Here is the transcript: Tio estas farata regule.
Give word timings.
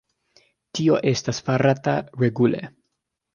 Tio 0.79 0.97
estas 1.11 1.41
farata 1.49 1.95
regule. 2.25 2.63